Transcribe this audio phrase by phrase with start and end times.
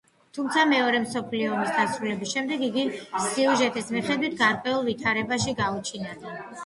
[0.35, 2.85] თუმცა მეორე მსოფლიო ომის დასრულების შემდეგ იგი
[3.27, 6.35] სიუჟეტის მიხედვით გაურკვეველ ვითარებაში გაუჩინარდა.